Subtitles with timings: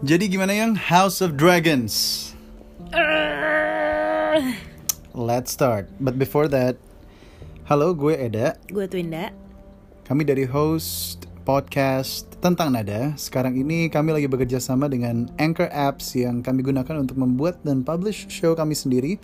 [0.00, 2.32] Jadi gimana yang House of Dragons?
[5.12, 5.92] Let's start.
[6.00, 6.80] But before that,
[7.68, 8.56] halo gue Eda.
[8.72, 9.28] Gue Twinda.
[10.08, 13.12] Kami dari host podcast tentang nada.
[13.20, 17.84] Sekarang ini kami lagi bekerja sama dengan Anchor Apps yang kami gunakan untuk membuat dan
[17.84, 19.20] publish show kami sendiri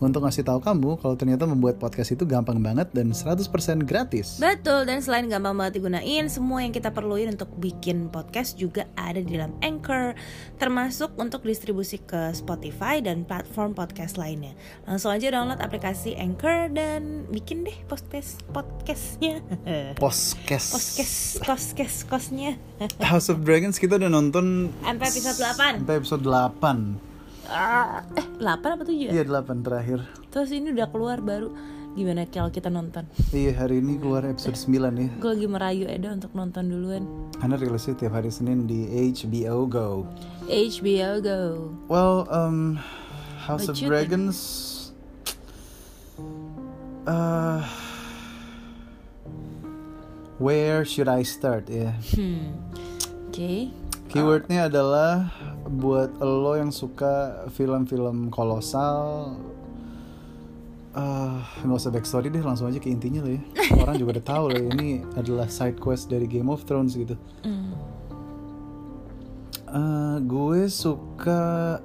[0.00, 3.44] untuk ngasih tahu kamu kalau ternyata membuat podcast itu gampang banget dan 100%
[3.84, 4.40] gratis.
[4.40, 9.20] Betul, dan selain gampang banget digunain, semua yang kita perluin untuk bikin podcast juga ada
[9.20, 10.16] di dalam Anchor,
[10.56, 14.56] termasuk untuk distribusi ke Spotify dan platform podcast lainnya.
[14.88, 19.44] Langsung aja download aplikasi Anchor dan bikin deh podcast podcastnya.
[20.00, 20.72] Podcast.
[20.72, 22.56] Podcast, podcast, kosnya.
[23.04, 27.09] House of Dragons kita udah nonton Sampai episode 8 sampai episode 8.
[27.50, 29.10] Eh, 8 apa 7 ya?
[29.10, 30.06] Iya 8 terakhir.
[30.30, 31.50] Terus ini udah keluar baru.
[31.98, 33.02] Gimana kalau kita nonton?
[33.34, 35.10] Iya hari ini keluar episode 9 ya.
[35.18, 37.02] Gue lagi merayu Eda untuk nonton duluan.
[37.42, 40.06] Karena rilisnya tiap hari Senin di HBO Go.
[40.46, 41.40] HBO Go.
[41.90, 42.78] Well, um,
[43.42, 43.90] House of think?
[43.90, 44.38] Dragons.
[47.10, 47.66] Uh,
[50.38, 51.90] where should I start ya?
[52.14, 52.54] Hmm.
[53.26, 53.74] Oke.
[54.10, 55.30] Keywordnya adalah
[55.70, 59.34] buat lo yang suka film-film kolosal.
[60.90, 63.42] eh, nggak usah backstory deh, langsung aja ke intinya lah ya.
[63.86, 67.14] Orang juga udah tahu lah ini adalah side quest dari Game of Thrones gitu.
[69.70, 71.78] Eh, gue suka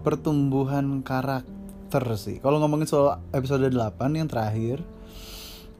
[0.00, 2.40] pertumbuhan karakter sih.
[2.40, 4.80] Kalau ngomongin soal episode 8 yang terakhir,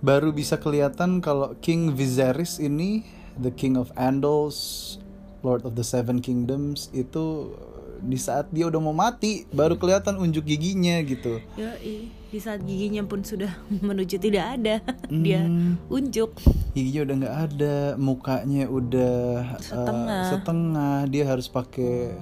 [0.05, 4.97] baru bisa kelihatan kalau King Viserys ini, the King of Andals,
[5.41, 7.53] Lord of the Seven Kingdoms itu
[7.98, 11.41] di saat dia udah mau mati baru kelihatan unjuk giginya gitu.
[11.55, 13.48] Yoi, di saat giginya pun sudah
[13.89, 14.75] menuju tidak ada,
[15.25, 15.81] dia Hmm.
[15.89, 16.37] unjuk.
[16.73, 19.17] giginya udah nggak ada mukanya udah
[19.48, 20.25] uh, Setengah.
[20.28, 22.12] setengah dia harus pakai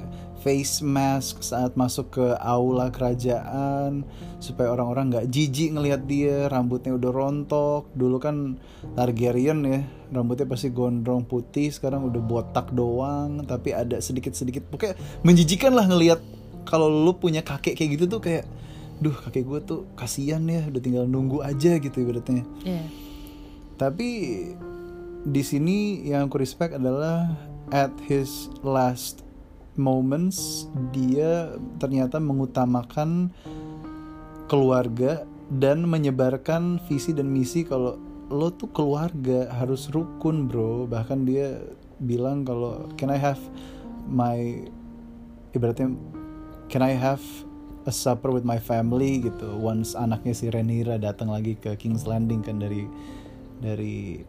[0.45, 4.05] face mask saat masuk ke aula kerajaan
[4.37, 8.60] supaya orang-orang nggak jijik ngelihat dia rambutnya udah rontok dulu kan
[8.93, 9.81] Targaryen ya
[10.12, 14.94] rambutnya pasti gondrong putih sekarang udah botak doang tapi ada sedikit-sedikit pokoknya
[15.25, 16.21] menjijikan lah ngelihat
[16.69, 18.44] kalau lu punya kakek kayak gitu tuh kayak
[19.00, 22.84] duh kakek gue tuh kasihan ya udah tinggal nunggu aja gitu ibaratnya Ya.
[23.81, 24.09] tapi
[25.25, 27.32] di sini yang aku respect adalah
[27.72, 29.24] at his last
[29.75, 33.31] moments dia ternyata mengutamakan
[34.47, 37.99] keluarga dan menyebarkan visi dan misi kalau
[38.33, 40.89] lo tuh keluarga harus rukun bro.
[40.89, 41.61] Bahkan dia
[42.01, 43.41] bilang kalau can I have
[44.09, 44.65] my
[45.53, 45.95] ibaratnya
[46.73, 47.23] can I have
[47.85, 49.21] a supper with my family?
[49.21, 49.61] gitu.
[49.61, 52.89] Once anaknya si Rhaenyra datang lagi ke King's Landing kan dari
[53.61, 54.25] dari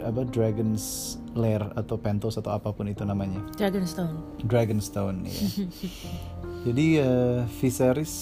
[0.00, 4.16] apa Dragon's Lair atau Pentos atau apa pun itu namanya Dragonstone.
[4.48, 5.40] Dragonstone ya
[6.66, 8.14] jadi eh, Viserys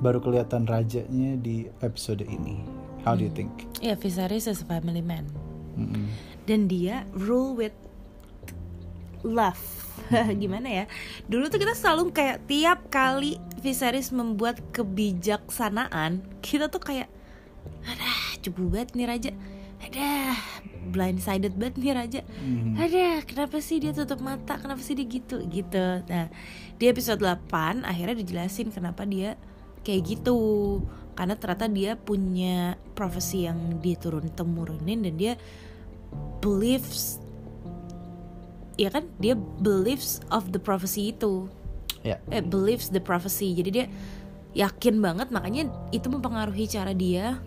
[0.00, 2.64] baru kelihatan rajanya di episode ini
[3.04, 5.26] how do you think Ya, Viserys is a family man.
[5.74, 6.06] Mm-mm.
[6.46, 7.74] Dan dia rule with
[9.26, 9.58] love.
[10.42, 10.84] Gimana ya?
[11.26, 17.10] Dulu tuh kita selalu kayak tiap kali Viserys membuat kebijaksanaan, kita tuh kayak
[17.82, 19.30] adah, cepu banget nih raja.
[19.82, 20.38] Adah,
[20.94, 22.20] blindsided banget nih raja.
[22.22, 22.78] Mhm.
[22.78, 24.54] Aduh, kenapa sih dia tutup mata?
[24.56, 25.42] Kenapa sih dia gitu?
[25.50, 25.86] Gitu.
[26.06, 26.30] Nah,
[26.78, 29.34] di episode 8 akhirnya dijelasin kenapa dia
[29.82, 30.38] kayak gitu.
[31.12, 35.34] Karena ternyata dia punya profesi yang diturun temurunin dan dia
[36.40, 37.20] believes
[38.80, 41.46] ya kan dia believes of the prophecy itu
[42.02, 43.86] ya eh, believes the prophecy jadi dia
[44.52, 47.40] yakin banget makanya itu mempengaruhi cara dia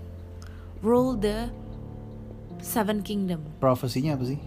[0.81, 1.49] rule the
[2.65, 3.45] seven kingdom.
[3.61, 4.41] Profesinya apa sih?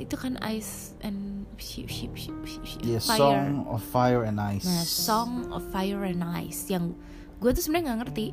[0.00, 3.20] Itu kan ice and ship, ship, ship, ship, ship, ya fire.
[3.20, 4.66] Song of Fire and Ice.
[4.66, 6.96] Nah, Song of Fire and Ice yang
[7.38, 8.26] gue tuh sebenarnya nggak ngerti.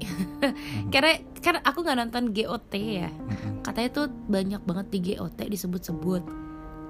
[0.94, 1.12] Karena
[1.44, 3.12] kan aku nggak nonton GOT ya.
[3.62, 6.24] Katanya tuh banyak banget di GOT disebut-sebut.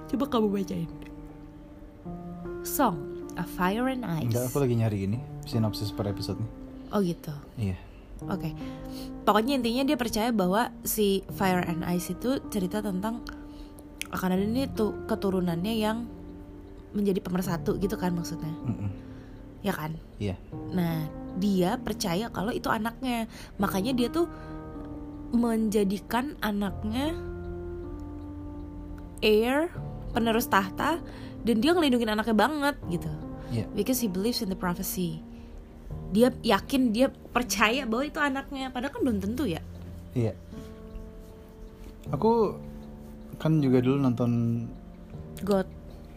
[0.08, 0.92] Coba kamu bacain.
[2.62, 4.30] Song of Fire and Ice.
[4.32, 6.52] Enggak, aku lagi nyari ini sinopsis per episode nih.
[6.92, 7.34] oh gitu.
[7.58, 7.76] Iya.
[8.30, 8.54] Oke,
[9.26, 13.26] pokoknya intinya dia percaya bahwa si Fire and Ice itu cerita tentang
[14.14, 16.06] akan ada nih tuh keturunannya yang
[16.92, 18.92] menjadi pemersatu gitu kan maksudnya, Mm-mm.
[19.66, 19.96] ya kan?
[20.20, 20.36] Iya.
[20.76, 21.08] Nah
[21.40, 23.26] dia percaya kalau itu anaknya,
[23.58, 24.28] makanya dia tuh
[25.32, 27.16] menjadikan anaknya
[29.24, 29.72] heir
[30.12, 31.00] penerus tahta
[31.42, 33.10] dan dia ngelindungin anaknya banget gitu,
[33.50, 33.66] Iya.
[33.74, 35.24] because he believes in the prophecy.
[36.12, 39.62] Dia yakin dia percaya bahwa itu anaknya, padahal kan belum tentu ya.
[40.12, 40.36] Iya.
[42.12, 42.60] Aku
[43.40, 44.66] kan juga dulu nonton
[45.42, 45.66] God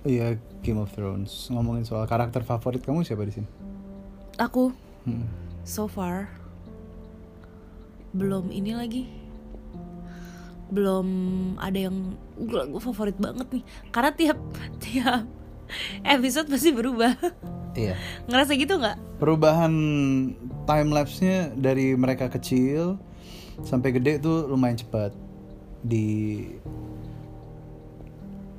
[0.05, 1.49] Iya Game of Thrones.
[1.49, 3.49] Ngomongin soal karakter favorit kamu siapa di sini?
[4.39, 4.75] aku
[5.05, 5.29] Hmm.
[5.63, 6.33] so far
[8.15, 9.05] belum ini lagi
[10.73, 11.09] belum
[11.61, 14.39] ada yang gue favorit banget nih karena tiap
[14.81, 15.29] tiap
[16.17, 17.15] episode pasti berubah
[17.75, 17.95] Iya.
[18.27, 19.75] ngerasa gitu nggak Perubahan
[20.65, 22.99] time lapse-nya dari mereka kecil
[23.63, 25.11] sampai gede tuh lumayan cepat
[25.81, 26.43] di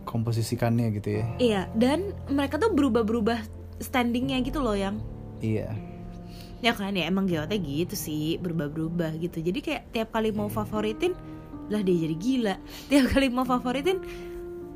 [0.05, 1.25] komposisikannya gitu ya.
[1.37, 3.41] iya dan mereka tuh berubah-berubah
[3.79, 5.01] standingnya gitu loh yang
[5.39, 5.67] Iya.
[6.59, 11.11] ya kan ya emang GOT gitu sih berubah-berubah gitu jadi kayak tiap kali mau favoritin
[11.67, 12.55] lah dia jadi gila
[12.89, 13.99] tiap kali mau favoritin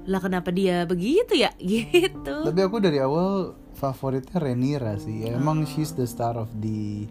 [0.03, 5.31] lah kenapa dia begitu ya gitu Tapi aku dari awal favoritnya Rhaenyra sih.
[5.31, 7.07] Ya, Emang she's the star of the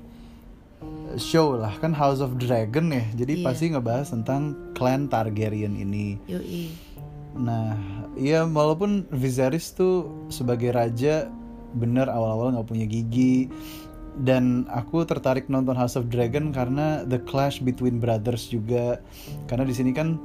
[1.19, 3.05] show lah kan House of Dragon ya.
[3.17, 3.45] Jadi Iya.
[3.49, 6.21] pasti ngebahas tentang clan Targaryen ini.
[6.29, 6.71] Yoi.
[7.39, 7.75] Nah,
[8.15, 11.31] ya walaupun Viserys tuh sebagai raja
[11.77, 13.53] bener awal-awal nggak punya gigi
[14.25, 18.99] dan aku tertarik nonton House of Dragon karena the clash between brothers juga
[19.47, 20.19] karena di sini kan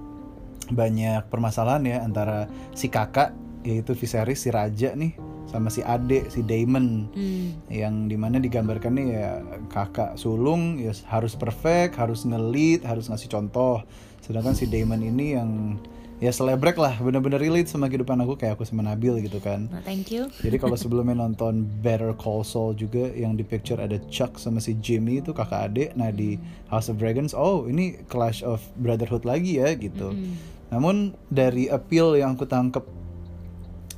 [0.72, 5.14] banyak permasalahan ya antara si kakak yaitu Viserys si raja nih
[5.54, 7.54] sama si adik si Daemon Hmm.
[7.70, 9.30] yang di mana digambarkannya ya
[9.70, 13.86] kakak sulung ya harus perfect harus ngelit harus ngasih contoh
[14.20, 15.78] sedangkan si Damon ini yang
[16.18, 19.84] ya selebrek lah bener-bener relate sama kehidupan aku kayak aku sama Nabil gitu kan Nah,
[19.84, 20.32] thank you.
[20.38, 24.74] jadi kalau sebelumnya nonton Better Call Saul juga yang di picture ada Chuck sama si
[24.76, 29.60] Jimmy itu kakak adik nah di House of Dragons oh ini Clash of Brotherhood lagi
[29.60, 30.40] ya gitu Hmm.
[30.70, 30.96] namun
[31.28, 32.82] dari appeal yang aku tangkep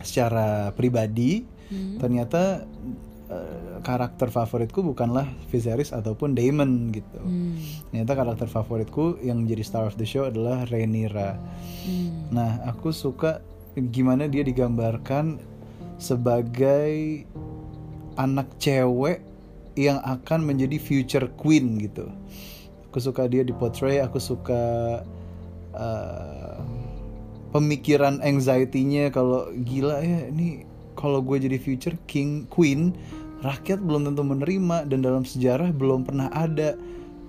[0.06, 1.98] secara pribadi Hmm.
[1.98, 2.62] ternyata
[3.26, 7.22] eh, karakter favoritku bukanlah Viserys ataupun Daemon gitu.
[7.22, 7.58] Hmm.
[7.90, 11.42] Ternyata karakter favoritku yang menjadi star of the show adalah Rhaenyra.
[11.90, 12.30] Hmm.
[12.30, 13.42] Nah, aku suka
[13.90, 15.42] gimana dia digambarkan
[15.98, 17.26] sebagai
[18.16, 19.26] anak cewek
[19.76, 22.08] yang akan menjadi future queen gitu.
[22.94, 25.04] Aku suka dia dipotray, aku suka
[25.76, 26.45] uh,
[27.56, 32.92] pemikiran anxiety-nya kalau gila ya ini kalau gue jadi future king queen
[33.42, 36.76] rakyat belum tentu menerima dan dalam sejarah belum pernah ada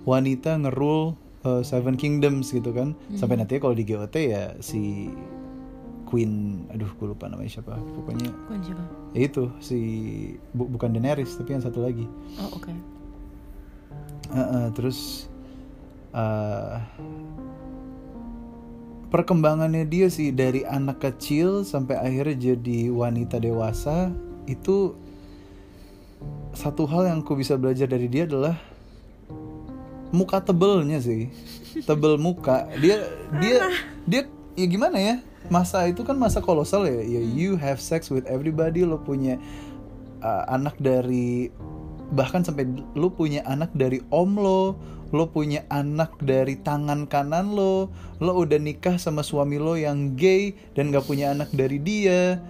[0.02, 5.10] wanita ngerul uh, Seven Kingdoms gitu kan sampai nanti kalau di GOT ya si
[6.04, 8.82] Queen aduh gue lupa namanya siapa pokoknya Bukan siapa?
[9.12, 9.78] ya itu si
[10.50, 12.06] bu- bukan Daenerys tapi yang satu lagi
[12.38, 12.70] Oh, oke.
[14.26, 15.26] Uh, uh, terus
[16.12, 16.78] uh,
[19.16, 24.12] perkembangannya dia sih dari anak kecil sampai akhirnya jadi wanita dewasa
[24.44, 24.92] itu
[26.52, 28.60] satu hal yang aku bisa belajar dari dia adalah
[30.12, 31.32] muka tebelnya sih.
[31.88, 32.68] Tebel muka.
[32.76, 33.08] Dia
[33.40, 33.72] dia
[34.04, 34.22] dia
[34.52, 35.24] ya gimana ya?
[35.48, 37.00] Masa itu kan masa kolosal ya?
[37.00, 39.40] Ya you have sex with everybody lo punya
[40.20, 41.48] uh, anak dari
[42.12, 44.76] bahkan sampai lo punya anak dari om lo
[45.14, 50.56] lo punya anak dari tangan kanan lo lo udah nikah sama suami lo yang gay
[50.72, 52.40] dan gak punya anak dari dia.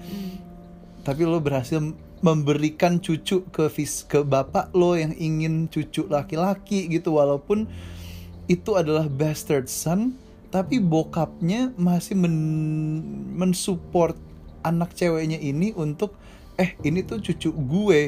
[1.02, 1.78] Tapi lo berhasil
[2.22, 7.18] memberikan cucu ke vis ke bapak lo yang ingin cucu laki-laki gitu.
[7.18, 7.66] Walaupun
[8.46, 10.14] itu adalah bastard son
[10.54, 12.36] tapi bokapnya masih men
[13.34, 14.14] mensupport
[14.62, 16.14] anak ceweknya ini untuk
[16.58, 18.02] eh ini tuh cucu gue.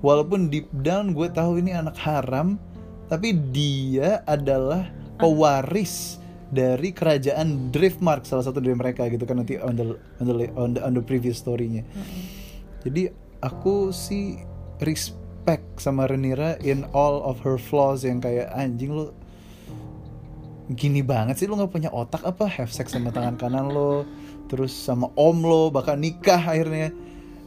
[0.00, 2.56] Walaupun deep down gue tahu ini anak haram
[3.10, 4.86] tapi dia adalah
[5.18, 9.86] pewaris dari kerajaan Driftmark salah satu dari mereka gitu kan nanti on the
[10.22, 11.82] on the on the, on the previous story-nya.
[12.86, 13.10] Jadi
[13.42, 14.38] aku sih
[14.82, 19.14] respect sama Renira in all of her flaws yang kayak anjing lo
[20.70, 22.46] gini banget sih lo nggak punya otak apa?
[22.46, 24.06] Have sex sama tangan kanan lo
[24.50, 26.90] terus sama om lo bahkan nikah akhirnya.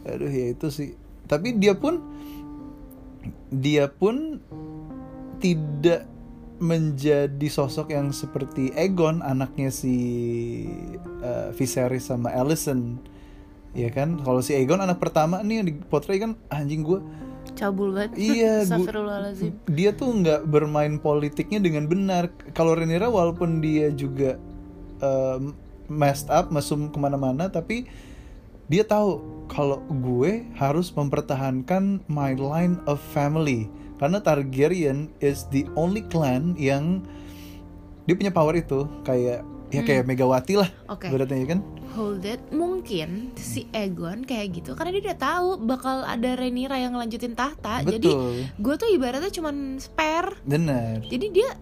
[0.08, 0.96] Aduh ya itu sih.
[1.28, 2.00] Tapi dia pun
[3.52, 4.40] dia pun
[5.44, 6.08] tidak
[6.64, 9.96] menjadi sosok yang seperti Egon anaknya si
[11.20, 13.04] uh, Viserys sama Alicent.
[13.76, 14.24] Ya kan?
[14.24, 17.04] Kalau si Egon anak pertama nih yang dipotret kan anjing gue
[17.60, 18.16] Cabul banget.
[18.40, 18.88] Iya, gua-
[19.68, 22.32] dia tuh nggak bermain politiknya dengan benar.
[22.56, 24.40] Kalau Rhaenyra walaupun dia juga
[25.04, 25.52] um,
[25.92, 27.86] messed up, mesum ke mana-mana, tapi
[28.72, 29.20] dia tahu
[29.52, 33.68] kalau gue harus mempertahankan my line of family
[34.04, 37.00] karena Targaryen is the only clan yang
[38.04, 41.08] dia punya power itu kayak ya kayak Megawati lah Oke.
[41.08, 41.62] beratnya ya kan
[41.94, 42.42] Hold it.
[42.50, 47.86] Mungkin si Egon kayak gitu karena dia udah tahu bakal ada Rhaenyra yang ngelanjutin tahta.
[47.86, 50.34] Jadi betul gue tuh ibaratnya cuman spare.
[50.42, 51.54] benar Jadi dia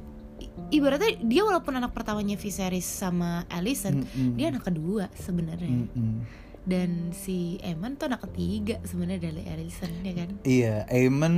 [0.71, 4.39] ibaratnya dia walaupun anak pertamanya Viserys sama Alicent, Mm-mm.
[4.39, 5.83] dia anak kedua sebenarnya.
[5.91, 6.23] Mm-mm.
[6.61, 11.35] dan si Eman tuh anak ketiga sebenarnya dari Allison ya kan Iya, Aemon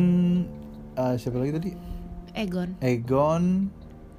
[0.93, 1.71] eh, siapa lagi tadi?
[2.33, 3.69] Egon Aegon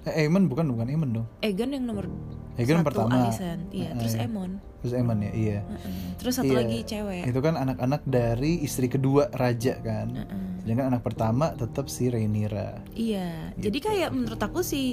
[0.05, 1.27] eh, Aemon bukan bukan Aemon dong.
[1.41, 2.07] Egon yang nomor
[2.55, 3.11] Aegon satu pertama.
[3.21, 4.15] Allison iya Eh, terus.
[4.15, 5.59] Emon Terus Aemon ya, iya.
[5.65, 6.13] Heeh.
[6.15, 6.61] terus satu Iya.
[6.61, 10.13] lagi cewek Itu kan anak-anak dari istri kedua raja kan.
[10.13, 10.43] Heeh.
[10.61, 12.85] Sedangkan anak pertama tetap si Rhaenyra.
[12.93, 13.87] Iya, jadi Gitu.
[13.87, 14.93] kayak menurut aku sih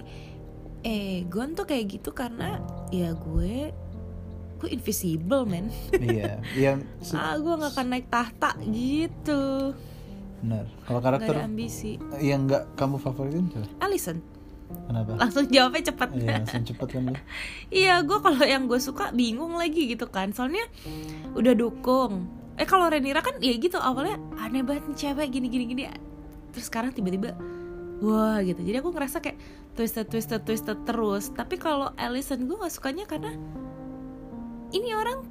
[0.81, 2.57] Egon tuh kayak gitu karena
[2.89, 3.69] ya gue
[4.57, 5.69] gue invisible men.
[5.93, 6.81] iya, yang
[7.13, 9.73] ah gue nggak akan naik tahta gitu.
[10.41, 10.65] Benar.
[10.83, 12.01] Kalau Gak karakter ada ambisi.
[12.19, 13.69] yang nggak kamu favoritin siapa?
[13.79, 14.17] Alison
[14.71, 15.11] Kenapa?
[15.19, 16.09] langsung jawabnya cepet.
[16.15, 17.13] Iya, langsung cepet kan lu.
[17.83, 20.31] Iya, gue kalau yang gue suka bingung lagi gitu kan.
[20.31, 20.63] Soalnya
[21.35, 22.27] udah dukung.
[22.55, 25.83] Eh kalau Renira kan ya gitu awalnya aneh banget nih cewek gini gini gini.
[26.51, 27.35] Terus sekarang tiba-tiba
[27.99, 28.63] wah gitu.
[28.63, 29.37] Jadi aku ngerasa kayak
[29.75, 31.31] twisted twisted twisted terus.
[31.31, 33.35] Tapi kalau Allison gue nggak sukanya karena
[34.71, 35.27] ini orang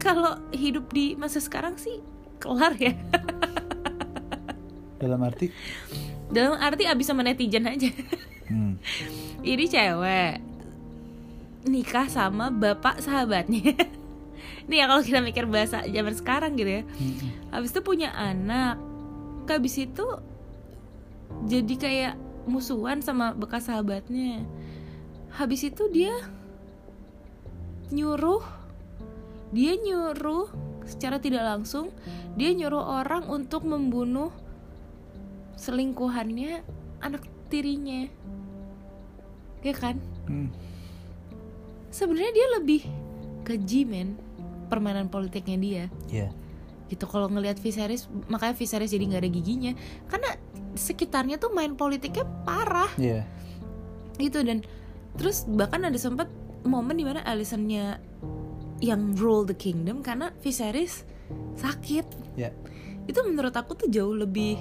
[0.00, 2.00] kalau hidup di masa sekarang sih
[2.40, 2.96] kelar ya.
[5.04, 5.52] Dalam arti?
[6.32, 7.92] Dalam arti abis sama netizen aja.
[8.48, 8.80] hmm,
[9.52, 10.40] ini cewek.
[11.68, 13.76] Nikah sama bapak sahabatnya.
[14.68, 16.82] Nih ya kalau kita mikir bahasa zaman sekarang gitu ya.
[16.88, 17.16] Hmm,
[17.52, 18.80] habis itu punya anak.
[19.44, 20.06] Habis itu
[21.44, 22.14] jadi kayak
[22.48, 24.40] musuhan sama bekas sahabatnya.
[25.36, 26.16] Habis itu dia
[27.92, 28.40] nyuruh
[29.52, 30.48] dia nyuruh
[30.88, 31.92] secara tidak langsung
[32.34, 34.32] dia nyuruh orang untuk membunuh
[35.64, 36.60] selingkuhannya
[37.00, 38.04] anak tirinya
[39.64, 39.96] ya kan
[40.28, 40.52] hmm.
[41.88, 42.82] sebenarnya dia lebih
[43.48, 44.20] keji men
[44.68, 46.28] permainan politiknya dia Iya.
[46.92, 49.72] gitu kalau ngelihat Viserys makanya Viserys jadi nggak ada giginya
[50.12, 50.30] karena
[50.76, 53.24] sekitarnya tuh main politiknya parah Iya.
[54.20, 54.60] gitu dan
[55.16, 56.28] terus bahkan ada sempat
[56.64, 58.00] momen di mana Alisonnya
[58.84, 61.08] yang rule the kingdom karena Viserys
[61.56, 62.52] sakit Iya.
[63.08, 64.60] itu menurut aku tuh jauh lebih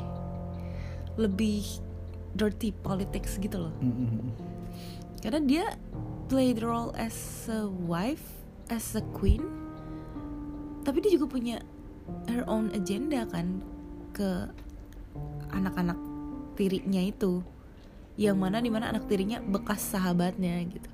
[1.20, 1.66] lebih
[2.34, 3.74] dirty politics gitu loh.
[3.78, 4.32] Hmm, hmm, hmm.
[5.22, 5.66] karena dia
[6.28, 9.44] play the role as a wife as a queen
[10.84, 11.64] tapi dia juga punya
[12.28, 13.64] her own agenda kan
[14.12, 14.52] ke
[15.56, 15.96] anak-anak
[16.60, 17.40] tirinya itu.
[18.20, 20.92] Yang mana di mana anak tirinya bekas sahabatnya gitu.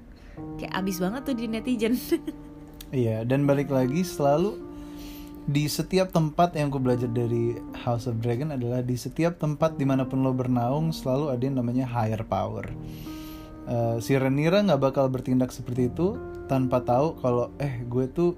[0.56, 1.98] Kayak abis banget tuh di netizen.
[2.90, 4.58] Iya, dan balik lagi selalu
[5.50, 9.86] di setiap tempat yang aku belajar dari House of Dragon adalah di setiap tempat di
[9.88, 12.70] mana pun lo bernaung selalu ada yang namanya higher power.
[13.65, 18.38] Eh, si Rhaenyra nggak bakal bertindak seperti itu tanpa tahu kalau eh gue tuh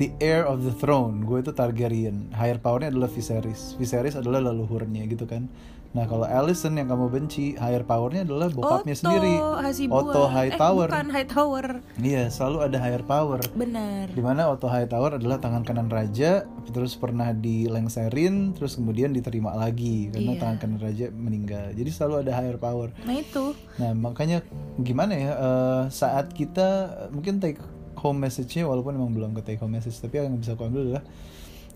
[0.00, 2.32] the heir of the throne, gue itu Targaryen.
[2.32, 3.76] Higher powernya adalah Viserys.
[3.76, 5.52] Viserys adalah leluhurnya gitu kan.
[5.96, 9.40] Nah kalau Alicent yang kamu benci, higher powernya adalah bokapnya sendiri.
[9.56, 10.12] Hasibuan.
[10.12, 10.86] Otto Hightower.
[10.86, 13.40] eh, bukan Hightower Iya, selalu ada higher power.
[13.56, 19.56] benar Di mana Otto Hightower adalah tangan kanan raja, terus pernah dilengserin, terus kemudian diterima
[19.56, 20.40] lagi karena Iya.
[20.44, 21.72] tangan kanan raja meninggal.
[21.72, 22.92] Jadi selalu ada higher power.
[23.02, 24.44] nah itu Nah makanya
[24.76, 26.68] gimana ya eh, saat kita
[27.08, 27.56] mungkin take
[27.96, 31.04] home message-nya walaupun emang belum ke take home message, tapi yang bisa aku ambil adalah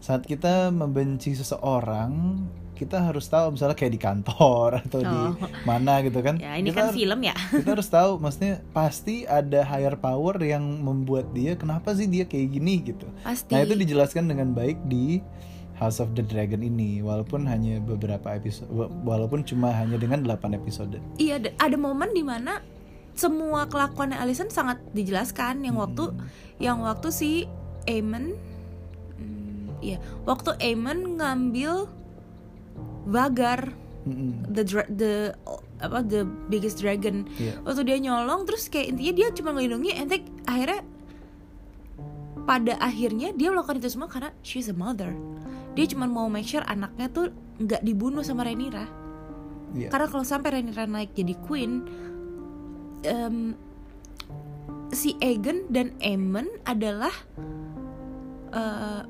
[0.01, 2.41] saat kita membenci seseorang,
[2.73, 5.37] kita harus tahu misalnya kayak di kantor atau di Oh.
[5.63, 6.37] mana gitu kan.
[6.37, 10.65] ya ini Kita kan film ya kita harus tahu maksudnya pasti ada higher power yang
[10.81, 15.21] membuat dia kenapa sih dia kayak gini gitu pasti nah itu dijelaskan dengan baik di
[15.77, 20.53] House of the Dragon ini walaupun hanya beberapa episode wa- walaupun cuma hanya dengan 8
[20.55, 22.65] episode Iya, ada, momen di mana
[23.13, 25.61] semua kelakuan Alison sangat dijelaskan.
[25.61, 26.05] Yang waktu,
[26.59, 27.31] yang waktu si
[27.85, 28.50] Aemon, hmm,
[29.81, 31.89] iya, waktu Aemon ngambil
[33.11, 33.73] Vagar,
[34.07, 34.45] Mm-mm.
[34.53, 35.35] the dra- the
[35.81, 37.25] apa the biggest dragon.
[37.41, 37.59] Iya.
[37.65, 40.85] Waktu dia nyolong, terus kayak intinya dia cuma ngelindungi, ente akhirnya
[42.45, 45.13] pada akhirnya dia melakukan itu semua karena she's a mother.
[45.75, 48.85] Dia cuma mau make sure anaknya tuh nggak dibunuh sama Rhaenyra.
[49.77, 49.89] Iya.
[49.89, 51.87] Karena kalau sampai Rhaenyra naik jadi queen,
[53.07, 53.55] em,
[54.91, 57.15] si Aegon dan Aemon adalah
[58.51, 59.03] eh,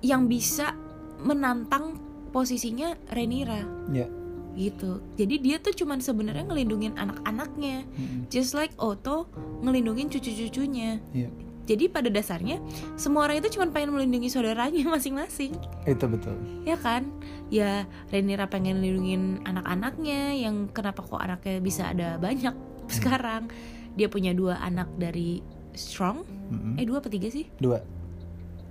[0.00, 0.74] yang bisa
[1.18, 1.98] menantang
[2.30, 4.06] posisinya Rhaenyra Iya.
[4.54, 4.98] gitu.
[5.14, 8.26] Jadi dia tuh cuman sebenarnya ngelindungin anak-anaknya, Mm-mm.
[8.26, 10.98] just like Otto ngelindungin cucu-cucunya.
[11.10, 11.30] Iya.
[11.64, 12.58] Jadi pada dasarnya
[12.94, 15.52] semua orang itu cuma pengen melindungi saudaranya masing-masing
[15.84, 16.32] itu betul
[16.64, 17.12] ya kan
[17.52, 22.56] ya Rhaenyra pengen lindungin anak-anaknya yang kenapa kok anaknya bisa ada banyak
[22.88, 23.52] sekarang
[23.94, 25.44] dia punya dua anak dari
[25.76, 26.80] Strong Mm-mm.
[26.80, 27.84] eh dua apa tiga sih dua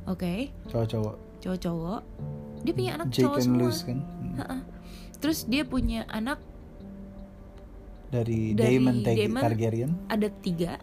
[0.08, 0.34] oke.
[0.66, 1.16] Cowok-cowok.
[1.40, 2.02] Cowok-cowok.
[2.60, 3.62] Dia punya anak Jake cowok and semua.
[3.62, 4.00] Luce kan?
[4.02, 4.36] Mm.
[4.38, 4.58] Ha-ha.
[5.18, 6.38] terus dia punya anak
[8.08, 9.42] dari, Dari Daemon Daemon.
[9.42, 9.92] Targaryen?
[10.08, 10.78] ada tiga.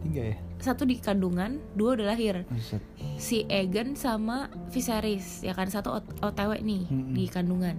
[0.00, 0.36] Tiga ya?
[0.58, 2.42] Satu di kandungan dua udah lahir.
[2.44, 2.82] Buset.
[3.16, 5.66] si Egan sama Viserys ya kan?
[5.66, 7.14] Satu ot- OTW nih Mm-mm.
[7.14, 7.78] di kandungan.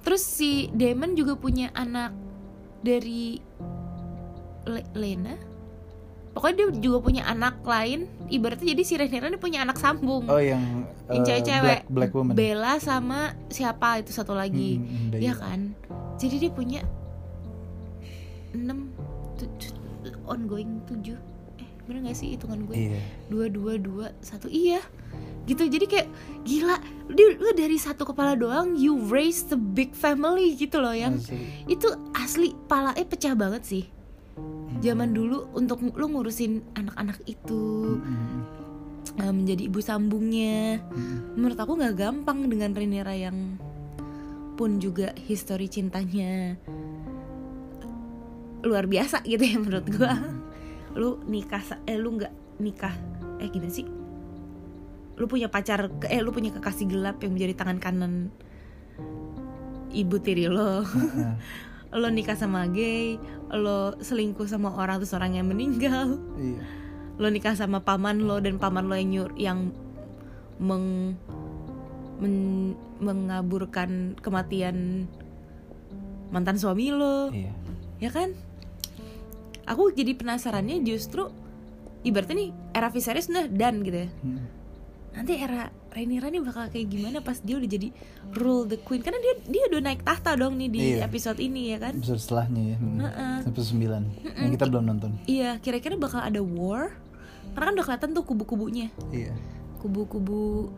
[0.00, 2.12] Terus si Daemon juga punya anak
[2.80, 3.38] dari
[4.64, 5.34] Le- Lena
[6.34, 8.10] pokoknya dia juga punya anak lain.
[8.26, 10.26] Ibaratnya jadi si Rhaenyra ini punya anak sambung.
[10.26, 11.62] Oh yang yang eh, cewek-cewek.
[11.62, 12.34] black, black woman.
[12.34, 14.82] Bella sama siapa itu satu lagi.
[14.82, 15.72] Hmm, ya kan?
[16.18, 16.82] Jadi dia punya
[18.52, 18.66] 6
[20.24, 21.14] ongoing 7
[21.60, 22.74] eh bener gak sih hitungan gue?
[22.74, 23.00] Iya.
[23.30, 24.50] Dua dua dua satu.
[24.50, 24.82] Iya.
[25.46, 25.68] Gitu.
[25.68, 26.08] Jadi kayak
[26.42, 26.76] gila.
[27.12, 31.68] Dia lu dari satu kepala doang you raise the big family gitu loh yang Asli.
[31.68, 33.84] itu asli palae pecah banget sih
[34.84, 38.40] zaman dulu untuk lu ngurusin anak-anak itu Mm-mm.
[39.16, 41.40] eh, menjadi ibu sambungnya Mm-mm.
[41.40, 43.56] menurut aku nggak gampang dengan Rhaenyra yang
[44.60, 46.60] pun juga histori cintanya
[48.60, 50.14] luar biasa gitu ya menurut gua
[51.00, 52.94] lu nikah eh lu nggak nikah
[53.40, 53.88] eh gimana sih
[55.14, 58.12] lu punya pacar eh lu punya kekasih gelap yang menjadi tangan kanan
[59.94, 61.34] ibu tiri lo Heeh.
[61.94, 63.22] Lo nikah sama gay
[63.54, 66.18] lo selingkuh sama orang terus orang yang meninggal.
[66.34, 66.62] Iya.
[67.14, 69.70] Lo nikah sama paman lo dan paman lo yang nyur yang
[70.58, 71.14] meng
[72.18, 75.06] men- mengaburkan kematian
[76.34, 77.30] mantan suami lo.
[77.30, 77.54] Iya.
[78.02, 78.34] Ya kan?
[79.64, 81.30] Aku jadi penasarannya justru
[82.04, 84.08] ibaratnya nih era Viserys udah dan gitu ya.
[84.20, 84.44] Mm.
[85.14, 87.88] Nanti era Rhaenyra nih bakal kayak gimana pas dia udah jadi
[88.34, 88.98] rule the queen.
[88.98, 91.06] Karena dia dia udah naik tahta dong nih di Iya.
[91.06, 91.94] episode ini ya kan?
[91.94, 92.98] Episode setelahnya ya mm.
[92.98, 93.36] Heeh.
[93.46, 95.10] episode 9 yang kita belum nonton.
[95.24, 96.90] Iya kira-kira bakal ada war.
[97.54, 98.90] Karena kan udah kelihatan tuh kubu-kubunya.
[99.08, 99.30] Iya.
[99.78, 100.74] Kubu-kubu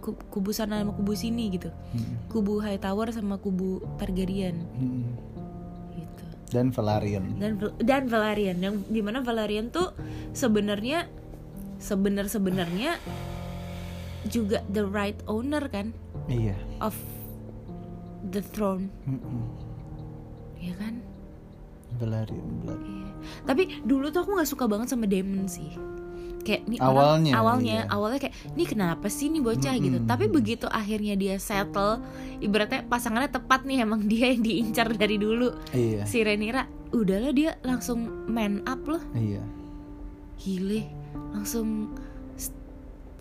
[0.00, 1.68] ku- kubu sana sama kubu sini gitu.
[1.92, 2.32] Mm.
[2.32, 4.64] kubu Hightower sama kubu Targaryen.
[4.74, 5.04] Mm.
[5.92, 6.24] gitu.
[6.48, 7.52] Dan Valarian dan
[7.84, 9.92] dan Valerian yang di mana Valerian tuh
[10.32, 11.04] sebenarnya
[11.76, 12.96] sebenar sebenarnya
[14.26, 15.92] juga the right owner kan?
[16.26, 16.56] Iya.
[16.78, 16.96] Of
[18.26, 18.88] the throne.
[19.04, 19.44] Mm-mm.
[20.56, 20.96] ya kan?
[21.94, 23.08] Valarian Blood Iya.
[23.44, 25.68] tapi dulu tuh aku nggak suka banget sama Demon sih.
[26.40, 27.88] Kayak nih orang- Awalnya, awalnya iya.
[27.88, 29.74] awalnya kayak ini kenapa sih nih bocah?
[29.74, 29.96] Gitu.
[29.96, 30.04] Mm-mm.
[30.04, 32.00] tapi begitu akhirnya dia settle
[32.38, 35.52] ibaratnya pasangannya tepat nih emang dia yang diincar dari dulu.
[35.70, 36.04] Iya.
[36.04, 39.42] Si Renira udahlah dia langsung man up loh iya.
[40.36, 40.84] Gile
[41.30, 41.90] langsung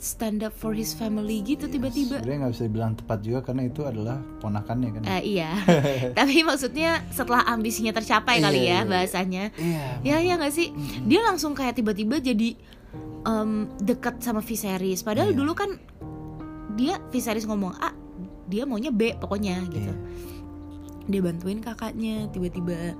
[0.03, 2.19] stand up for his family gitu tiba-tiba.
[2.19, 5.01] Sebenarnya nggak bisa dibilang tepat juga karena itu adalah ponakannya kan.
[5.07, 5.55] Eh, iya.
[6.19, 8.83] Tapi maksudnya setelah ambisinya tercapai kali Iya, ya iya.
[8.83, 9.43] bahasanya.
[9.55, 10.75] Iya ya ya nggak sih?
[11.07, 12.59] Dia langsung kayak tiba-tiba jadi
[13.23, 14.99] em, dekat sama Viserys.
[15.01, 15.39] Padahal Iya.
[15.39, 15.79] dulu kan
[16.75, 17.95] dia Viserys ngomong A
[18.43, 19.87] dia maunya B pokoknya gitu.
[19.87, 19.95] Iya.
[21.03, 22.95] dia bantuin kakaknya tiba-tiba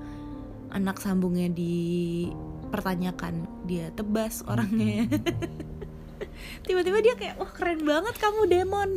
[0.72, 5.08] anak sambungnya dipertanyakan dia tebas orangnya
[6.64, 8.90] tiba-tiba dia kayak wah keren banget kamu Demon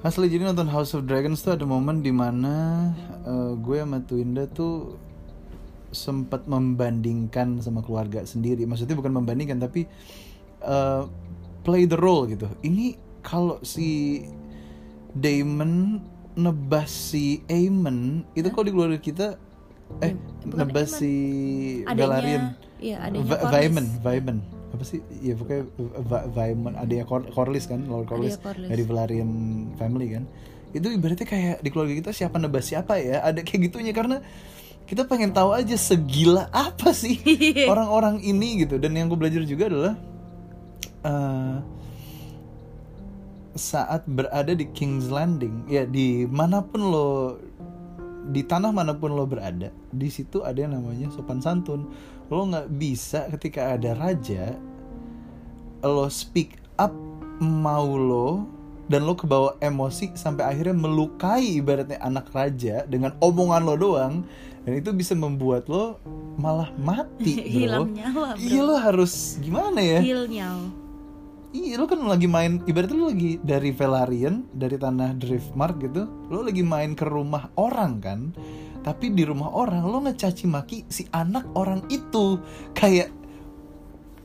[0.00, 2.88] Asli jadi nonton House of Dragons tuh ada momen di mana
[3.20, 4.96] eh, gue sama Twinda tuh
[5.92, 8.64] sempat membandingkan sama keluarga sendiri.
[8.64, 9.84] Maksudnya bukan membandingkan tapi
[10.64, 11.02] eh,
[11.60, 12.48] play the role gitu.
[12.64, 14.24] Ini kalau si
[15.12, 16.00] Damon
[16.32, 19.36] nebas si Aemon itu kalau di keluarga kita
[20.00, 20.16] eh
[20.46, 21.00] Bukan nebas Aemon.
[21.02, 21.12] si
[21.84, 22.42] Velaryon.
[22.56, 23.36] adanya ya adanya.
[23.52, 24.38] Vaemon, Vaemon.
[24.70, 25.02] Apa sih?
[25.18, 25.66] Ya pokoknya
[26.06, 28.38] Va- Vaemon, adanya Cor Corlys kan, Lord Corlys.
[28.70, 29.30] dari Velaryon
[29.74, 30.24] family kan.
[30.70, 33.18] Itu ibaratnya kayak di keluarga kita siapa nebas siapa ya?
[33.20, 34.22] Ada kayak gitunya karena
[34.86, 37.18] kita pengen tahu aja segila apa sih
[37.72, 38.78] orang-orang ini gitu.
[38.78, 39.94] Dan yang gue belajar juga adalah
[41.02, 41.56] eh,
[43.50, 47.10] saat berada di King's Landing, ya di mana pun lo
[48.28, 51.88] di tanah mana pun lo berada, di situ ada yang namanya sopan santun.
[52.28, 54.54] Lo nggak bisa ketika ada raja,
[55.80, 56.92] lo speak up
[57.40, 58.44] mau lo
[58.90, 64.14] dan lo kebawa emosi sampai akhirnya melukai ibaratnya anak raja dengan omongan lo doang
[64.66, 65.96] dan itu bisa membuat lo
[66.36, 67.48] malah mati bro.
[67.48, 70.00] hilang nyawa bro Iya lo harus gimana ya?
[70.04, 70.68] heal nyawa
[71.50, 76.46] Iya lo kan lagi main ibaratnya lo lagi dari Velaryon dari tanah Driftmark gitu lo
[76.46, 78.20] lagi main ke rumah orang kan
[78.80, 82.38] tapi di rumah orang lo ngecaci maki si anak orang itu
[82.70, 83.10] kayak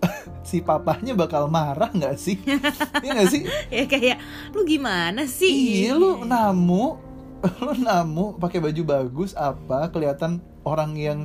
[0.48, 2.38] si papahnya bakal marah nggak sih?
[3.04, 3.42] Iya nggak sih?
[3.74, 4.18] ya kayak
[4.54, 7.02] lu gimana sih Iya lu namu,
[7.66, 11.20] lu namu pakai baju bagus apa kelihatan orang yang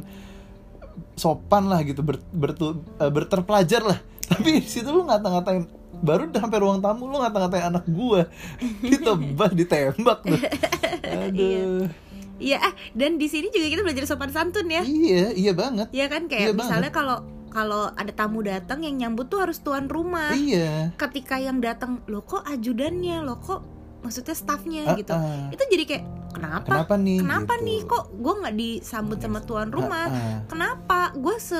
[1.12, 3.98] sopan lah gitu ber, bertu- eh, berterpelajar lah.
[4.24, 8.26] Tapi di situ lu ngata-ngatain baru udah sampai ruang tamu lu ngata-ngatain anak gua
[8.82, 10.40] ditebas ditembak tuh.
[11.06, 11.88] Aduh.
[12.36, 14.80] Iya, ah, dan di sini juga kita belajar sopan santun ya.
[14.80, 15.92] Iya, iya banget.
[15.92, 16.60] Iya kan Iya kayak banget.
[16.62, 17.16] misalnya kalau
[17.50, 22.22] kalau ada tamu datang yang nyambut tuh harus tuan rumah iya ketika yang datang lo
[22.22, 23.66] kok ajudannya lo kok
[24.00, 25.50] maksudnya staffnya Ah, gitu ah.
[25.50, 27.66] itu jadi kayak kenapa kenapa nih kenapa gitu.
[27.66, 30.38] nih kok gue nggak disambut sama tuan rumah Ah, ah.
[30.46, 31.58] kenapa gue se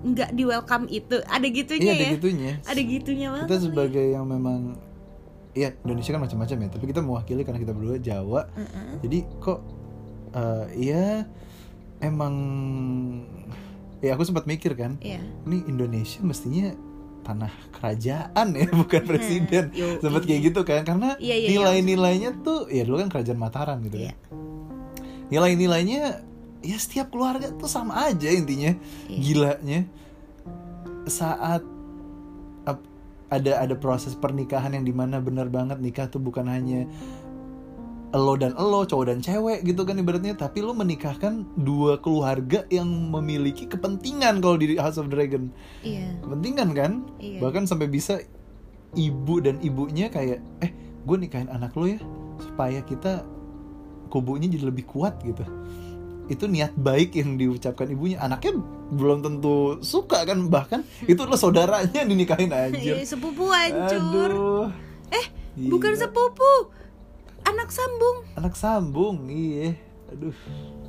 [0.00, 1.20] nggak di welcome itu.
[1.22, 2.10] Ada iya gitunya ada ya?
[2.16, 2.52] gitunya.
[2.64, 4.80] Ada gitunya banget kita sebagai yang memang
[5.50, 8.46] ya Indonesia kan macam-macam ya tapi kita mewakili karena kita berdua Jawa.
[8.54, 9.02] Mm-mm.
[9.02, 9.60] jadi kok
[10.32, 11.04] eh, ya
[11.98, 12.34] emang
[13.98, 15.20] ya aku sempat mikir kan Iya.
[15.44, 16.72] ini Indonesia mestinya
[17.20, 19.74] tanah kerajaan ya bukan presiden.
[19.74, 21.48] Yo, sempat kayak gitu kan karena Iya, iya, iya.
[21.52, 24.14] nilai-nilainya tuh ya dulu kan kerajaan Mataram gitu Iya.
[24.14, 24.16] kan
[25.28, 26.02] nilai-nilainya
[26.60, 28.76] ya setiap keluarga tuh sama aja intinya
[29.08, 29.18] Iya.
[29.18, 29.80] gilanya.
[31.06, 31.64] Saat
[33.30, 36.82] ada ada proses pernikahan yang di mana benar banget nikah tuh bukan hanya
[38.10, 42.90] lo dan lo cowok dan cewek gitu kan ibaratnya tapi lo menikahkan dua keluarga yang
[42.90, 45.46] memiliki kepentingan kalau di House of Dragon.
[45.86, 46.18] Iya.
[46.18, 46.92] Kepentingan kan?
[47.22, 47.38] Iya.
[47.38, 48.18] bahkan sampai bisa
[48.98, 50.74] ibu dan ibunya kayak eh
[51.06, 52.02] gue nikahin anak lo ya
[52.42, 53.22] supaya kita
[54.10, 55.46] kubunya jadi lebih kuat gitu
[56.30, 58.22] itu niat baik yang diucapkan ibunya.
[58.22, 58.54] Anaknya
[58.94, 64.30] belum tentu suka kan bahkan itu lo saudaranya yang dinikahin Iya, anjir sepupu hancur.
[64.30, 64.66] Aduh.
[65.10, 65.26] Eh
[65.58, 65.70] Gila.
[65.74, 66.52] bukan sepupu.
[67.42, 68.16] Anak sambung.
[68.38, 69.74] Anak sambung iya.
[70.14, 70.34] Aduh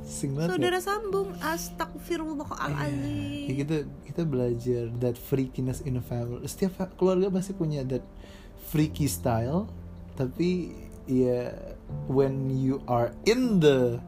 [0.02, 0.54] sing banget ya.
[0.58, 3.50] saudara sambung astagfirullahaladzim.
[3.50, 3.76] Ya kita
[4.06, 6.46] kita belajar that freakiness in a family.
[6.46, 8.02] Setiap keluarga pasti punya that
[8.70, 9.66] freaky style.
[10.14, 10.70] Tapi
[11.10, 11.50] ya
[12.06, 13.98] when you are in the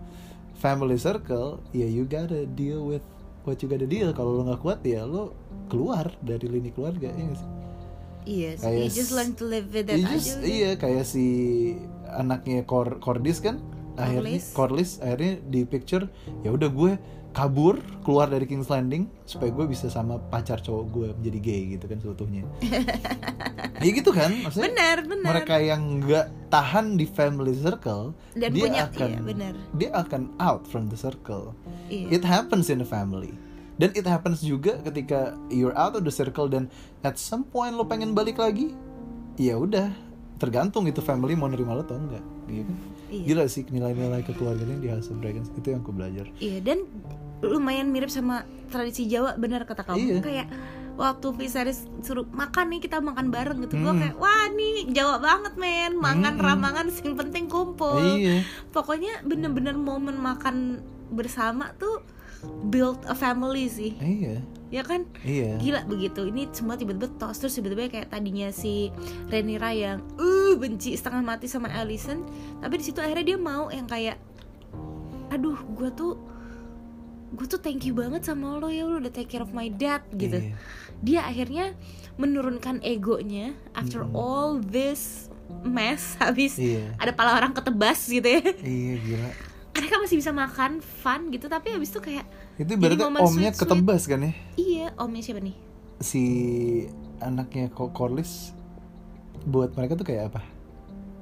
[0.54, 3.02] family circle ya you gotta deal with
[3.42, 5.34] what you gotta deal kalau lo nggak kuat ya lo
[5.66, 7.50] keluar dari lini keluarga ya nggak sih
[8.24, 10.48] iya sih Kayak you just learn to live with that aja just- udah.
[10.48, 11.24] iya kayak si
[12.08, 13.60] anaknya Cor Cordis kan
[13.94, 14.42] akhirnya.
[14.50, 16.10] Corlys akhirnya di picture
[16.42, 16.92] ya udah gue
[17.34, 21.84] kabur keluar dari King's Landing supaya gue bisa sama pacar cowok gue menjadi gay gitu
[21.84, 22.42] kan seutuhnya
[23.84, 28.64] ya gitu kan maksudnya benar benar mereka yang nggak tahan di family circle Dan dia
[28.64, 29.54] punya- akan iya, benar.
[29.74, 31.52] dia akan out from the circle
[31.84, 32.08] Iya.
[32.12, 33.34] it happens in the family
[33.74, 36.70] dan it happens juga ketika you're out of the circle dan
[37.02, 38.72] at some point lo pengen balik lagi
[39.34, 39.90] ya udah
[40.36, 42.66] tergantung itu family mau nerima lo atau enggak kan
[43.04, 43.24] Iya.
[43.26, 46.78] gila sih nilai-nilai kekeluargaan di House of Dragons itu yang aku belajar Iya dan
[47.48, 49.98] lumayan mirip sama tradisi Jawa benar kata kamu.
[49.98, 50.20] Iya.
[50.20, 50.48] kayak
[50.94, 53.74] waktu Viserys suruh makan nih kita makan bareng gitu.
[53.76, 54.00] Gue Hmm.
[54.00, 55.98] kayak wah nih Jawa banget men.
[55.98, 56.44] Mangan Hmm.
[56.44, 57.98] ramangan sing penting kumpul.
[57.98, 58.46] Iya.
[58.70, 60.78] Pokoknya bener-bener momen makan
[61.10, 61.98] bersama tuh
[62.64, 63.96] build a family sih.
[63.96, 64.38] Iya.
[64.70, 65.06] Ya kan?
[65.22, 65.58] Iya.
[65.58, 66.26] Gila begitu.
[66.26, 68.90] Ini semua tiba-tiba tos terus tiba-tiba kayak tadinya si
[69.26, 72.22] Rhaenyra yang uh benci setengah mati sama Alicent
[72.58, 74.18] tapi di situ akhirnya dia mau yang kayak
[75.28, 76.14] aduh gue tuh
[77.34, 80.00] gue tuh thank you banget sama lo ya lo udah take care of my dad
[80.14, 80.38] gitu.
[80.38, 80.54] Iya.
[81.02, 81.74] dia akhirnya
[82.14, 84.14] menurunkan egonya after Mm-mm.
[84.16, 85.26] all this
[85.66, 86.94] mess habis iya.
[86.96, 88.42] ada pala orang ketebas gitu ya.
[88.62, 89.30] Iya gila.
[89.74, 91.50] Mereka masih bisa makan fun gitu.
[91.50, 93.58] Tapi habis itu kayak itu berarti omnya sweet-sweet.
[93.58, 94.32] ketebas kan ya?
[94.54, 95.56] Iya omnya siapa nih?
[95.98, 96.22] Si
[97.18, 98.54] anaknya kok Corlys
[99.44, 100.40] buat mereka tuh kayak apa?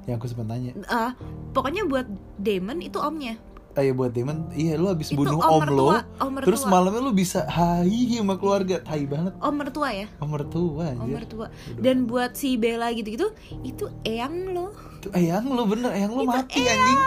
[0.05, 1.17] Yang aku sempat tanya Ah,
[1.57, 2.05] pokoknya buat
[2.37, 3.41] Damon itu omnya
[3.73, 6.45] Ayo buat Damon, iya lu habis bunuh om om, lo, om mertua.
[6.45, 11.01] terus malamnya lu bisa hai sama keluarga, tai banget, om mertua ya om mertua om
[11.01, 11.17] anjir.
[11.17, 11.47] mertua
[11.81, 13.33] dan buat si Bella gitu-gitu
[13.63, 16.77] itu eyang lo Itu eyang lu bener, eyang lu Itu mati eyang.
[16.77, 17.01] anjing.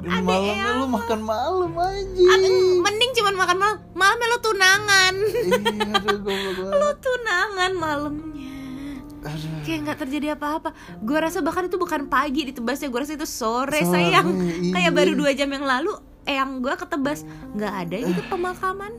[0.00, 0.86] Malamnya eyang lu lo.
[0.90, 2.30] makan malam anjing.
[2.34, 2.50] Aduh,
[2.82, 5.54] mending cuman makan malam malamnya lo tunangan Iya,
[5.94, 6.34] aduh lo
[6.66, 6.96] banget.
[6.98, 8.39] tunangan malamnya.
[9.62, 10.72] Kayak nggak terjadi apa-apa.
[10.98, 14.26] Gue rasa bahkan itu bukan pagi ditebasnya gue rasa itu sore, Sore, sayang.
[14.64, 14.72] iya.
[14.72, 15.92] kayak baru dua jam yang lalu
[16.24, 17.22] eyang gue ketebas.
[17.52, 18.92] Nggak ada itu pemakaman.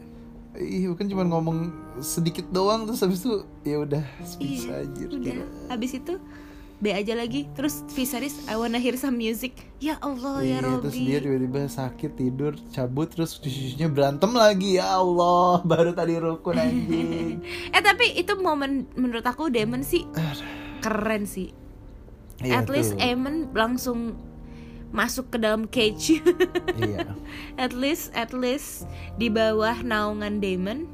[0.51, 5.07] Iya, kan cuma ngomong sedikit doang terus habis itu ya udah speech Iya, anjir.
[5.07, 5.36] udah.
[5.69, 6.19] habis itu
[6.82, 7.46] B aja lagi.
[7.54, 9.54] Terus Viserys I wanna hear some music.
[9.78, 14.76] Ya Allah ya Iya, terus dia Robi tiba-tiba sakit tidur cabut terus cucunya berantem lagi.
[14.76, 17.38] Ya Allah baru tadi rukun anjing.
[17.76, 20.10] Eh tapi itu momen menurut aku Damon sih
[20.82, 21.54] keren sih.
[22.41, 23.06] Iya, at least tuh.
[23.06, 24.17] Aemon langsung
[24.89, 26.17] masuk ke dalam cage.
[26.82, 27.06] Iya.
[27.56, 30.89] At least at least di bawah naungan Damon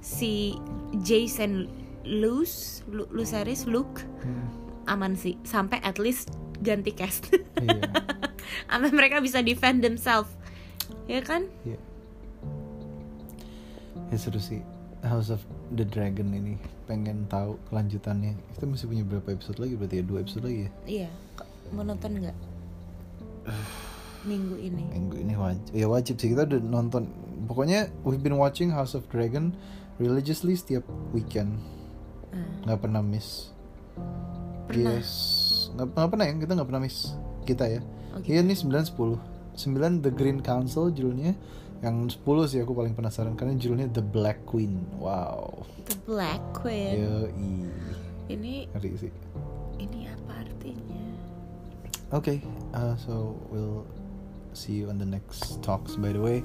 [0.00, 0.56] si
[0.98, 1.68] Jason
[2.02, 5.36] Luz Lu- Lucerys Luke Hmm, aman sih.
[5.44, 7.28] Sampai at least ganti cast.
[7.60, 7.80] Iya.
[8.70, 10.30] Sampai mereka bisa defend themselves.
[11.06, 11.48] Ya kan?
[11.64, 11.78] Iya.
[14.12, 14.60] Ya seru sih.
[15.04, 15.44] House of
[15.76, 16.56] the Dragon ini
[16.88, 18.36] pengen tahu kelanjutannya.
[18.56, 19.76] Kita masih punya berapa episode lagi?
[19.76, 20.70] Berarti ya dua episode lagi ya?
[20.88, 21.10] Iya.
[21.76, 22.36] Mau nonton nggak?
[24.24, 24.84] Minggu ini.
[24.88, 26.32] Minggu ini wajib ya wajib sih.
[26.32, 27.12] Kita udah nonton.
[27.44, 29.52] Pokoknya we've been watching House of Dragon
[30.00, 31.60] religiously setiap weekend.
[32.32, 33.53] Ah, nggak pernah miss
[34.74, 34.92] Pernah.
[34.98, 35.10] yes
[35.74, 36.98] nggak nggak pernah ya kita nggak pernah miss
[37.46, 37.80] kita ya
[38.14, 41.34] Oh, iya nih 9 10 9 The Green Council judulnya
[41.82, 46.96] yang 10 sih aku paling penasaran karena judulnya The Black Queen wow The Black Queen.
[46.96, 47.66] Yoi.
[48.30, 49.12] Ini ngeri sih
[49.76, 51.04] ini apa artinya?
[52.14, 52.40] Oke,
[52.72, 53.84] uh, so we'll
[54.54, 55.98] see you on the next talks.
[55.98, 56.40] By the way,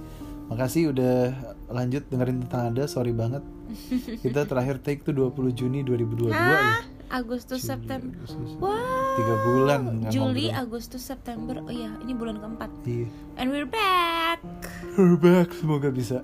[0.50, 1.32] makasih udah
[1.70, 2.84] lanjut dengerin tentang ada.
[2.90, 3.46] Sorry banget.
[4.26, 6.82] Kita terakhir take tuh 20 Juni 2022 ya.
[7.10, 8.14] Agustus Juli, September.
[8.16, 8.52] Agustus.
[8.62, 9.18] Wah.
[9.18, 10.46] Tiga bulan Juli.
[10.54, 11.58] Agustus, September.
[11.60, 12.70] Oh iya, ini bulan keempat.
[12.86, 13.08] Iya.
[13.36, 14.40] And we're back.
[14.96, 15.50] We're back.
[15.58, 16.22] Semoga bisa.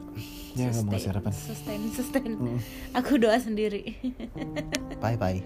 [0.56, 1.32] Ya nggak mau Sustain, ngasih harapan.
[1.36, 2.32] sustain, sustain.
[2.40, 2.60] Mm.
[2.96, 3.92] Aku doa sendiri.
[5.04, 5.44] Bye bye.